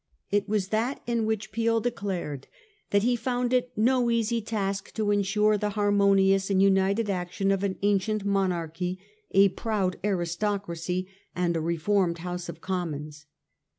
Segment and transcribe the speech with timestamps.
[0.31, 2.47] It was that in which Peel de clared
[2.89, 7.63] that he found it' no easy task to ensure the harmonious and united action of
[7.63, 8.97] an ancient monarchy,
[9.29, 13.27] a proud aristocracy, and a reformed House of Commons.